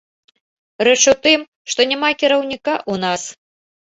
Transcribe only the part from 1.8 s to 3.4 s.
няма кіраўніка ў нас.